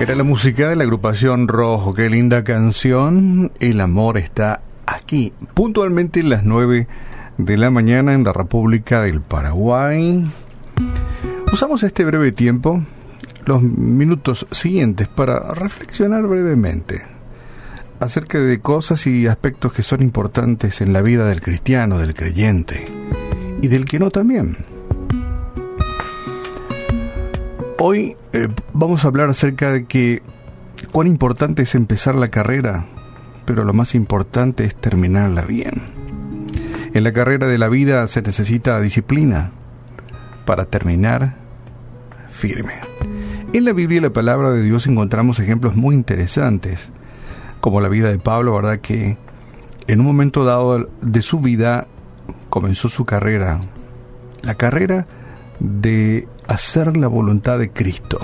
Era 0.00 0.16
la 0.16 0.24
música 0.24 0.68
de 0.68 0.76
la 0.76 0.82
agrupación 0.84 1.46
Rojo. 1.46 1.94
Qué 1.94 2.10
linda 2.10 2.42
canción. 2.42 3.52
El 3.60 3.80
amor 3.80 4.18
está 4.18 4.60
aquí. 4.86 5.32
Puntualmente 5.54 6.20
a 6.20 6.24
las 6.24 6.44
9 6.44 6.88
de 7.38 7.56
la 7.56 7.70
mañana 7.70 8.12
en 8.12 8.24
la 8.24 8.32
República 8.32 9.02
del 9.02 9.20
Paraguay. 9.20 10.24
Usamos 11.52 11.84
este 11.84 12.04
breve 12.04 12.32
tiempo, 12.32 12.82
los 13.46 13.62
minutos 13.62 14.46
siguientes, 14.50 15.06
para 15.06 15.38
reflexionar 15.54 16.26
brevemente 16.26 17.02
acerca 18.00 18.40
de 18.40 18.60
cosas 18.60 19.06
y 19.06 19.28
aspectos 19.28 19.72
que 19.72 19.84
son 19.84 20.02
importantes 20.02 20.80
en 20.80 20.92
la 20.92 21.02
vida 21.02 21.26
del 21.26 21.40
cristiano, 21.40 21.98
del 21.98 22.14
creyente 22.14 22.88
y 23.62 23.68
del 23.68 23.84
que 23.84 24.00
no 24.00 24.10
también. 24.10 24.73
Hoy 27.78 28.16
eh, 28.32 28.48
vamos 28.72 29.04
a 29.04 29.08
hablar 29.08 29.28
acerca 29.28 29.72
de 29.72 29.86
que 29.86 30.22
cuán 30.92 31.08
importante 31.08 31.62
es 31.62 31.74
empezar 31.74 32.14
la 32.14 32.28
carrera, 32.28 32.86
pero 33.44 33.64
lo 33.64 33.72
más 33.72 33.96
importante 33.96 34.64
es 34.64 34.76
terminarla 34.76 35.42
bien. 35.42 35.82
En 36.94 37.02
la 37.02 37.12
carrera 37.12 37.48
de 37.48 37.58
la 37.58 37.68
vida 37.68 38.06
se 38.06 38.22
necesita 38.22 38.80
disciplina 38.80 39.50
para 40.44 40.66
terminar 40.66 41.36
firme. 42.28 42.74
En 43.52 43.64
la 43.64 43.72
Biblia 43.72 43.98
y 43.98 44.02
la 44.02 44.12
palabra 44.12 44.52
de 44.52 44.62
Dios 44.62 44.86
encontramos 44.86 45.40
ejemplos 45.40 45.74
muy 45.74 45.96
interesantes, 45.96 46.90
como 47.60 47.80
la 47.80 47.88
vida 47.88 48.08
de 48.08 48.18
Pablo, 48.20 48.54
¿verdad? 48.54 48.78
Que 48.78 49.16
en 49.88 50.00
un 50.00 50.06
momento 50.06 50.44
dado 50.44 50.88
de 51.00 51.22
su 51.22 51.40
vida 51.40 51.88
comenzó 52.50 52.88
su 52.88 53.04
carrera, 53.04 53.60
la 54.42 54.54
carrera 54.54 55.06
de 55.64 56.28
hacer 56.46 56.96
la 56.96 57.08
voluntad 57.08 57.58
de 57.58 57.70
Cristo. 57.70 58.18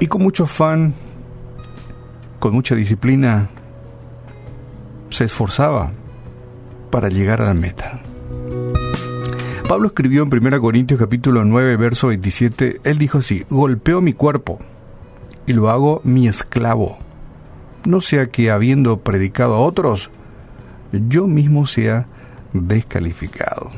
Y 0.00 0.06
con 0.06 0.22
mucho 0.22 0.44
afán, 0.44 0.94
con 2.38 2.54
mucha 2.54 2.74
disciplina, 2.74 3.50
se 5.10 5.24
esforzaba 5.24 5.92
para 6.90 7.10
llegar 7.10 7.42
a 7.42 7.46
la 7.46 7.54
meta. 7.54 8.00
Pablo 9.68 9.88
escribió 9.88 10.22
en 10.22 10.32
1 10.32 10.60
Corintios 10.60 10.98
capítulo 10.98 11.44
9, 11.44 11.76
verso 11.76 12.08
27, 12.08 12.80
él 12.82 12.98
dijo 12.98 13.18
así, 13.18 13.44
golpeo 13.50 14.00
mi 14.00 14.14
cuerpo 14.14 14.58
y 15.46 15.52
lo 15.52 15.68
hago 15.68 16.00
mi 16.02 16.26
esclavo, 16.26 16.98
no 17.84 18.00
sea 18.00 18.30
que 18.30 18.50
habiendo 18.50 19.00
predicado 19.00 19.54
a 19.54 19.60
otros, 19.60 20.10
yo 20.92 21.28
mismo 21.28 21.66
sea 21.66 22.06
descalificado 22.52 23.70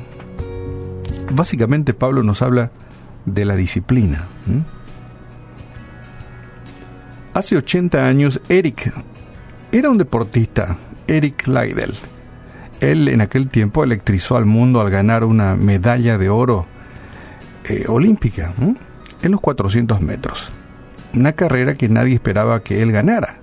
básicamente 1.35 1.95
Pablo 1.95 2.23
nos 2.23 2.43
habla 2.43 2.71
de 3.25 3.45
la 3.45 3.57
disciplina. 3.57 4.25
Hace 7.35 7.57
80 7.57 8.07
años, 8.07 8.41
Eric 8.49 8.93
era 9.71 9.91
un 9.91 9.99
deportista, 9.99 10.77
Eric 11.07 11.47
Leidel. 11.47 11.95
Él 12.81 13.09
en 13.09 13.21
aquel 13.21 13.49
tiempo 13.49 13.85
electrizó 13.85 14.37
al 14.37 14.45
mundo 14.45 14.81
al 14.81 14.91
ganar 14.91 15.25
una 15.25 15.55
medalla 15.55 16.19
de 16.19 16.29
oro 16.29 16.67
eh, 17.65 17.85
olímpica 17.89 18.53
en 19.23 19.31
los 19.31 19.41
400 19.41 20.01
metros. 20.01 20.53
Una 21.15 21.33
carrera 21.33 21.75
que 21.75 21.89
nadie 21.89 22.15
esperaba 22.15 22.63
que 22.63 22.83
él 22.83 22.91
ganara. 22.91 23.37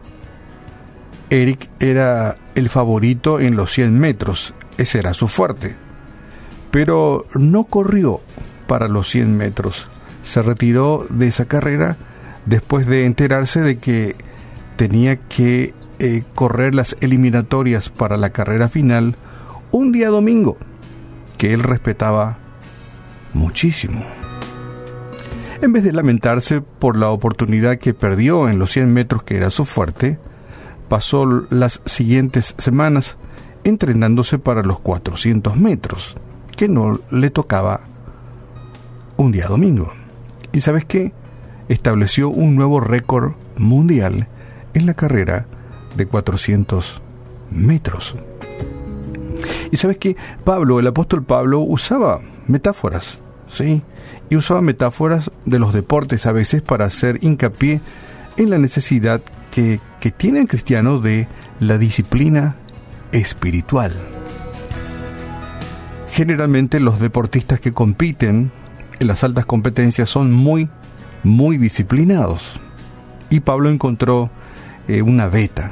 Eric 1.30 1.70
era 1.80 2.36
el 2.56 2.70
favorito 2.70 3.40
en 3.40 3.56
los 3.56 3.72
100 3.72 3.98
metros, 3.98 4.54
ese 4.78 5.00
era 5.00 5.14
su 5.14 5.28
fuerte 5.28 5.89
pero 6.72 7.25
no 7.34 7.64
corrió 7.64 8.22
para 8.67 8.88
los 8.88 9.09
100 9.09 9.36
metros. 9.36 9.88
Se 10.22 10.42
retiró 10.42 11.06
de 11.09 11.28
esa 11.28 11.45
carrera 11.45 11.98
después 12.45 12.86
de 12.86 13.06
enterarse 13.06 13.61
de 13.61 13.78
que 13.78 14.16
tenía 14.76 15.17
que 15.17 15.73
eh, 16.00 16.23
correr 16.36 16.76
las 16.76 16.95
eliminatorias 17.02 17.89
para 17.89 18.17
la 18.17 18.30
carrera 18.30 18.70
final 18.70 19.16
un 19.72 19.92
día 19.92 20.10
domingo, 20.10 20.58
que 21.38 21.54
él 21.54 21.64
respetaba 21.64 22.38
muchísimo. 23.33 24.04
En 25.61 25.73
vez 25.73 25.83
de 25.83 25.92
lamentarse 25.92 26.61
por 26.61 26.98
la 26.98 27.10
oportunidad 27.10 27.77
que 27.77 27.93
perdió 27.93 28.48
en 28.48 28.60
los 28.60 28.72
100 28.72 28.93
metros 28.93 29.23
que 29.23 29.36
era 29.36 29.49
su 29.49 29.66
fuerte, 29.66 30.17
pasó 30.88 31.26
las 31.49 31.82
siguientes 31.86 32.55
semanas 32.58 33.17
entrenándose 33.64 34.39
para 34.39 34.64
los 34.64 34.80
400 34.80 35.58
metros 35.58 36.16
que 36.59 36.67
no 36.67 36.99
le 37.09 37.30
tocaba 37.30 37.80
un 39.15 39.31
día 39.31 39.47
domingo. 39.47 39.93
¿Y 40.52 40.59
sabes 40.59 40.83
qué? 40.83 41.14
Estableció 41.70 42.27
un 42.27 42.58
nuevo 42.58 42.81
récord 42.81 43.31
mundial 43.55 44.27
en 44.73 44.86
la 44.86 44.93
carrera 44.93 45.45
de 45.95 46.05
400 46.05 47.02
metros. 47.49 48.14
Y 49.71 49.77
sabes 49.77 49.99
qué? 49.99 50.17
Pablo, 50.43 50.81
el 50.81 50.87
apóstol 50.87 51.23
Pablo, 51.23 51.61
usaba 51.61 52.19
metáforas, 52.48 53.19
¿sí? 53.48 53.81
Y 54.30 54.36
usaba 54.36 54.59
metáforas 54.59 55.31
de 55.45 55.59
los 55.59 55.73
deportes 55.73 56.25
a 56.25 56.33
veces 56.33 56.61
para 56.61 56.83
hacer 56.83 57.23
hincapié 57.23 57.80
en 58.36 58.49
la 58.49 58.58
necesidad 58.58 59.21
que, 59.49 59.80
que 60.02 60.11
tiene 60.11 60.42
el 60.42 60.49
cristiano 60.49 60.99
de 60.99 61.30
la 61.61 61.77
disciplina 61.77 62.58
espiritual. 63.14 63.93
Generalmente 66.11 66.80
los 66.80 66.99
deportistas 66.99 67.59
que 67.59 67.73
compiten 67.73 68.52
en 68.99 69.08
las 69.08 69.23
altas 69.23 69.45
competencias 69.45 70.09
son 70.09 70.31
muy, 70.31 70.70
muy 71.23 71.58
disciplinados. 71.58 72.59
Y 73.30 73.42
Pablo 73.42 73.70
encontró 73.70 74.30
eh, 74.87 75.02
una 75.02 75.27
beta, 75.27 75.71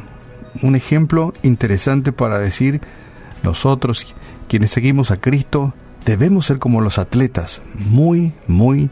un 0.62 0.76
ejemplo 0.76 1.34
interesante 1.44 2.12
para 2.12 2.40
decir, 2.40 2.82
nosotros 3.44 4.16
quienes 4.48 4.72
seguimos 4.72 5.12
a 5.12 5.20
Cristo 5.20 5.74
debemos 6.06 6.46
ser 6.46 6.60
como 6.60 6.82
los 6.82 7.00
atletas, 7.00 7.62
muy, 7.74 8.34
muy 8.48 8.90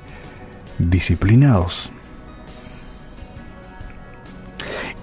disciplinados. 0.79 1.91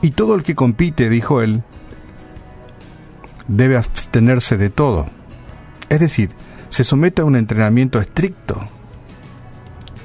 Y 0.03 0.11
todo 0.11 0.35
el 0.35 0.43
que 0.43 0.57
compite, 0.57 1.09
dijo 1.09 1.41
él, 1.41 1.63
debe 3.47 3.77
abstenerse 3.77 4.57
de 4.57 4.69
todo 4.69 5.07
es 5.93 6.01
decir, 6.01 6.31
se 6.71 6.85
somete 6.85 7.21
a 7.21 7.27
un 7.27 7.37
entrenamiento 7.37 8.01
estricto. 8.01 8.59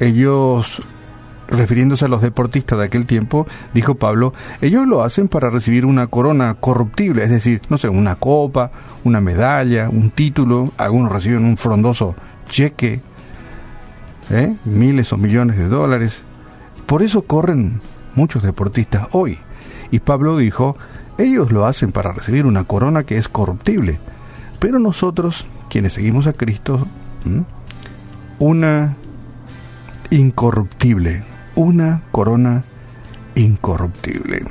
Ellos, 0.01 0.81
refiriéndose 1.47 2.03
a 2.03 2.09
los 2.09 2.21
deportistas 2.21 2.77
de 2.77 2.83
aquel 2.83 3.05
tiempo, 3.05 3.47
dijo 3.73 3.95
Pablo, 3.95 4.33
ellos 4.61 4.85
lo 4.85 5.01
hacen 5.01 5.29
para 5.29 5.49
recibir 5.49 5.85
una 5.85 6.07
corona 6.07 6.55
corruptible, 6.55 7.23
es 7.23 7.29
decir, 7.29 7.61
no 7.69 7.77
sé, 7.77 7.87
una 7.87 8.15
copa, 8.15 8.69
una 9.05 9.21
medalla, 9.21 9.87
un 9.89 10.09
título, 10.09 10.73
algunos 10.77 11.09
reciben 11.09 11.45
un 11.45 11.55
frondoso 11.55 12.15
cheque, 12.49 12.99
¿eh? 14.29 14.53
miles 14.65 15.13
o 15.13 15.17
millones 15.17 15.55
de 15.55 15.69
dólares. 15.69 16.19
Por 16.85 17.01
eso 17.01 17.21
corren 17.21 17.79
muchos 18.13 18.43
deportistas 18.43 19.07
hoy. 19.13 19.39
Y 19.89 19.99
Pablo 19.99 20.35
dijo, 20.35 20.75
ellos 21.17 21.53
lo 21.53 21.65
hacen 21.65 21.93
para 21.93 22.11
recibir 22.11 22.45
una 22.45 22.65
corona 22.65 23.05
que 23.05 23.17
es 23.17 23.29
corruptible. 23.29 23.99
Pero 24.59 24.79
nosotros 24.79 25.45
quienes 25.69 25.93
seguimos 25.93 26.27
a 26.27 26.33
Cristo, 26.33 26.87
una 28.39 28.95
incorruptible, 30.09 31.23
una 31.55 32.03
corona 32.11 32.63
incorruptible. 33.35 34.43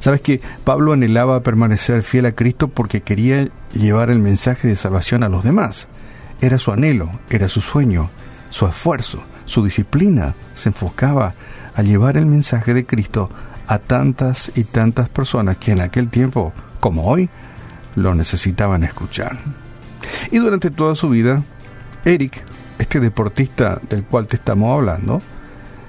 Sabes 0.00 0.20
que 0.20 0.40
Pablo 0.64 0.92
anhelaba 0.92 1.42
permanecer 1.42 2.02
fiel 2.02 2.26
a 2.26 2.32
Cristo 2.32 2.68
porque 2.68 3.02
quería 3.02 3.48
llevar 3.72 4.10
el 4.10 4.18
mensaje 4.18 4.68
de 4.68 4.76
salvación 4.76 5.22
a 5.22 5.28
los 5.28 5.44
demás. 5.44 5.88
Era 6.40 6.58
su 6.58 6.72
anhelo, 6.72 7.10
era 7.30 7.48
su 7.48 7.60
sueño, 7.60 8.10
su 8.50 8.66
esfuerzo, 8.66 9.22
su 9.46 9.64
disciplina 9.64 10.34
se 10.54 10.70
enfocaba 10.70 11.34
a 11.74 11.82
llevar 11.82 12.16
el 12.16 12.26
mensaje 12.26 12.74
de 12.74 12.86
Cristo 12.86 13.30
a 13.66 13.78
tantas 13.78 14.52
y 14.54 14.64
tantas 14.64 15.08
personas 15.08 15.56
que 15.56 15.72
en 15.72 15.80
aquel 15.80 16.08
tiempo, 16.08 16.52
como 16.80 17.06
hoy, 17.06 17.30
lo 17.96 18.14
necesitaban 18.14 18.84
escuchar. 18.84 19.38
Y 20.30 20.38
durante 20.38 20.70
toda 20.70 20.94
su 20.94 21.08
vida, 21.08 21.42
Eric, 22.04 22.42
este 22.78 23.00
deportista 23.00 23.80
del 23.88 24.04
cual 24.04 24.26
te 24.26 24.36
estamos 24.36 24.74
hablando, 24.74 25.22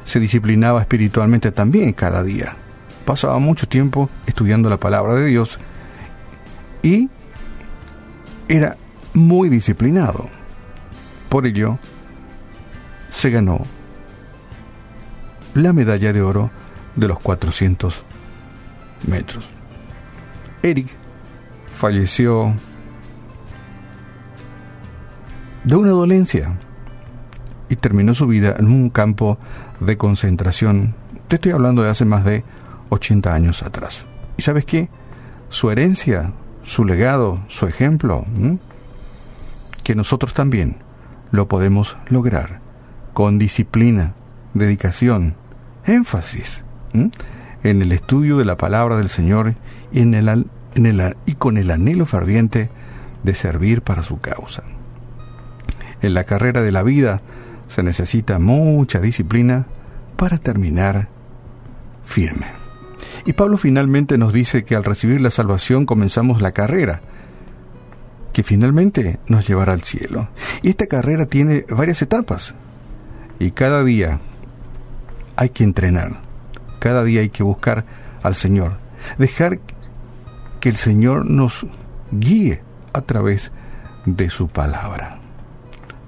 se 0.06 0.20
disciplinaba 0.20 0.82
espiritualmente 0.82 1.52
también 1.52 1.94
cada 1.94 2.24
día. 2.24 2.56
Pasaba 3.06 3.40
mucho 3.40 3.68
tiempo 3.68 4.10
estudiando 4.26 4.70
la 4.70 4.78
palabra 4.78 5.16
de 5.16 5.26
Dios 5.26 5.60
y 6.84 7.10
era 8.48 8.78
muy 9.14 9.50
disciplinado. 9.50 10.30
Por 11.30 11.46
ello, 11.46 11.80
se 13.12 13.30
ganó 13.30 13.62
la 15.54 15.74
medalla 15.74 16.14
de 16.14 16.22
oro 16.22 16.52
de 16.96 17.08
los 17.08 17.20
400 17.20 18.04
metros. 19.08 19.46
Eric 20.62 20.88
falleció 21.78 22.54
de 25.66 25.76
una 25.76 25.92
dolencia 25.92 26.58
y 27.70 27.76
terminó 27.76 28.14
su 28.14 28.28
vida 28.28 28.56
en 28.58 28.68
un 28.68 28.90
campo 28.90 29.38
de 29.80 29.98
concentración 29.98 30.94
Te 31.28 31.36
estoy 31.36 31.52
hablando 31.52 31.82
de 31.82 31.90
hace 31.90 32.06
más 32.06 32.24
de 32.24 32.44
80 32.90 33.34
años 33.34 33.64
atrás. 33.64 34.06
¿Y 34.38 34.44
sabes 34.44 34.66
qué? 34.66 34.90
Su 35.50 35.72
herencia, 35.72 36.34
su 36.64 36.86
legado, 36.86 37.40
su 37.48 37.66
ejemplo, 37.66 38.26
que 39.84 39.96
nosotros 39.96 40.34
también 40.34 40.78
lo 41.32 41.48
podemos 41.48 41.98
lograr 42.10 42.60
con 43.14 43.40
disciplina, 43.40 44.14
dedicación, 44.54 45.36
énfasis 45.86 46.64
en 46.94 47.82
el 47.82 47.92
estudio 47.92 48.38
de 48.38 48.46
la 48.46 48.58
palabra 48.58 48.98
del 48.98 49.10
Señor 49.10 49.56
y, 49.92 50.02
en 50.02 50.14
el, 50.14 50.46
en 50.76 50.86
el, 50.86 51.18
y 51.26 51.34
con 51.34 51.58
el 51.58 51.72
anhelo 51.72 52.06
ferviente 52.06 52.70
de 53.24 53.34
servir 53.34 53.82
para 53.82 54.04
su 54.04 54.20
causa. 54.20 54.64
En 56.02 56.14
la 56.14 56.24
carrera 56.24 56.62
de 56.62 56.72
la 56.72 56.84
vida 56.84 57.22
se 57.68 57.84
necesita 57.84 58.40
mucha 58.40 59.00
disciplina 59.00 59.66
para 60.18 60.38
terminar 60.38 61.08
firme. 62.04 62.48
Y 63.26 63.34
Pablo 63.34 63.58
finalmente 63.58 64.18
nos 64.18 64.34
dice 64.34 64.64
que 64.64 64.76
al 64.76 64.84
recibir 64.84 65.20
la 65.22 65.32
salvación 65.32 65.86
comenzamos 65.86 66.42
la 66.42 66.52
carrera, 66.52 67.02
que 68.34 68.44
finalmente 68.44 69.20
nos 69.28 69.48
llevará 69.48 69.74
al 69.74 69.82
cielo. 69.82 70.30
Y 70.62 70.70
esta 70.70 70.88
carrera 70.88 71.26
tiene 71.26 71.66
varias 71.70 72.02
etapas. 72.02 72.54
Y 73.40 73.52
cada 73.52 73.84
día 73.84 74.20
hay 75.36 75.50
que 75.50 75.64
entrenar, 75.64 76.20
cada 76.80 77.04
día 77.04 77.22
hay 77.22 77.30
que 77.30 77.44
buscar 77.44 77.86
al 78.24 78.36
Señor, 78.36 78.78
dejar 79.18 79.60
que 80.60 80.70
el 80.70 80.76
Señor 80.76 81.26
nos 81.26 81.66
guíe 82.12 82.62
a 82.94 83.02
través 83.02 83.52
de 84.06 84.30
su 84.30 84.48
palabra. 84.48 85.25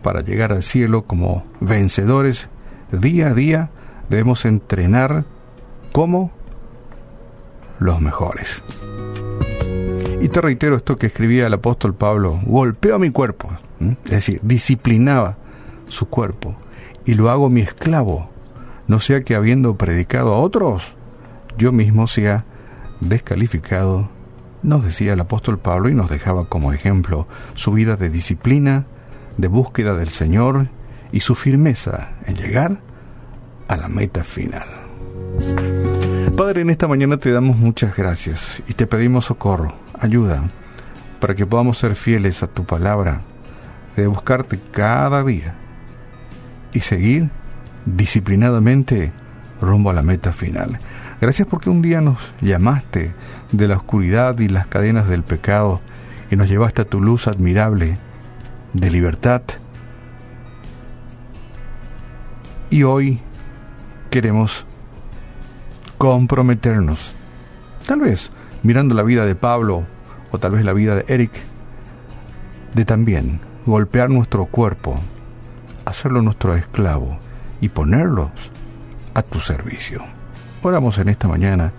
Para 0.08 0.22
llegar 0.22 0.54
al 0.54 0.64
cielo 0.64 1.02
como 1.02 1.44
vencedores, 1.60 2.48
día 2.94 3.28
a 3.28 3.34
día 3.34 3.72
debemos 4.08 4.46
entrenar 4.46 5.26
como 5.92 6.32
los 7.78 8.00
mejores. 8.00 8.64
Y 10.22 10.30
te 10.30 10.40
reitero 10.40 10.78
esto 10.78 10.98
que 10.98 11.08
escribía 11.08 11.48
el 11.48 11.54
apóstol 11.54 11.94
Pablo, 11.94 12.40
golpeo 12.46 12.98
mi 13.00 13.10
cuerpo, 13.10 13.50
es 14.06 14.10
decir, 14.10 14.40
disciplinaba 14.44 15.36
su 15.90 16.08
cuerpo 16.08 16.56
y 17.06 17.16
lo 17.16 17.30
hago 17.30 17.50
mi 17.50 17.60
esclavo, 17.60 18.30
no 18.88 19.02
sea 19.02 19.26
que 19.26 19.36
habiendo 19.36 19.76
predicado 19.76 20.34
a 20.34 20.40
otros, 20.40 20.96
yo 21.58 21.74
mismo 21.74 22.08
sea 22.08 22.46
descalificado 23.02 24.08
nos 24.64 24.86
decía 24.86 25.12
el 25.12 25.20
apóstol 25.20 25.60
Pablo 25.60 25.90
y 25.90 25.94
nos 25.94 26.10
dejaba 26.10 26.46
como 26.46 26.72
ejemplo 26.72 27.28
su 27.56 27.74
vida 27.74 27.98
de 27.98 28.10
disciplina, 28.10 28.86
de 29.38 29.48
búsqueda 29.48 29.94
del 29.94 30.10
Señor 30.10 30.68
y 31.12 31.22
su 31.22 31.36
firmeza 31.36 32.10
en 32.26 32.36
llegar 32.36 32.80
a 33.68 33.78
la 33.78 33.88
meta 33.88 34.24
final. 34.24 34.66
Padre, 36.36 36.62
en 36.62 36.70
esta 36.70 36.88
mañana 36.88 37.18
te 37.18 37.32
damos 37.32 37.58
muchas 37.58 37.96
gracias 37.96 38.62
y 38.68 38.74
te 38.74 38.88
pedimos 38.88 39.26
socorro, 39.26 39.74
ayuda, 40.00 40.44
para 41.20 41.36
que 41.36 41.46
podamos 41.46 41.78
ser 41.78 41.96
fieles 41.96 42.44
a 42.44 42.48
tu 42.48 42.66
palabra, 42.66 43.22
de 43.96 44.08
buscarte 44.08 44.60
cada 44.72 45.24
día 45.24 45.56
y 46.74 46.82
seguir 46.82 47.30
disciplinadamente 47.86 49.12
rumbo 49.62 49.90
a 49.90 49.94
la 49.94 50.04
meta 50.04 50.32
final. 50.32 50.80
Gracias 51.20 51.48
porque 51.48 51.72
un 51.72 51.82
día 51.82 52.02
nos 52.02 52.34
llamaste 52.42 53.12
de 53.52 53.68
la 53.68 53.78
oscuridad 53.78 54.38
y 54.40 54.50
las 54.50 54.68
cadenas 54.68 55.08
del 55.08 55.24
pecado 55.24 55.82
y 56.30 56.36
nos 56.36 56.48
llevaste 56.48 56.84
a 56.84 56.86
tu 56.86 57.02
luz 57.02 57.28
admirable 57.28 57.98
de 58.80 58.92
libertad. 58.92 59.42
Y 62.70 62.84
hoy 62.84 63.20
queremos 64.10 64.66
comprometernos, 65.98 67.14
tal 67.88 68.02
vez 68.02 68.30
mirando 68.64 68.94
la 68.94 69.04
vida 69.04 69.26
de 69.26 69.36
Pablo 69.36 69.84
o 70.32 70.38
tal 70.38 70.52
vez 70.52 70.64
la 70.64 70.74
vida 70.74 70.96
de 70.96 71.06
Eric, 71.08 71.32
de 72.74 72.86
también 72.86 73.40
golpear 73.66 74.10
nuestro 74.10 74.46
cuerpo, 74.46 74.96
hacerlo 75.86 76.22
nuestro 76.22 76.56
esclavo 76.56 77.18
y 77.62 77.70
ponerlos 77.70 78.30
a 79.14 79.24
tu 79.24 79.40
servicio. 79.40 80.04
Oramos 80.62 80.98
en 81.00 81.10
esta 81.10 81.28
mañana 81.28 81.74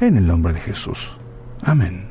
en 0.00 0.16
el 0.16 0.26
nombre 0.26 0.52
de 0.52 0.60
Jesús. 0.60 1.16
Amén. 1.62 2.07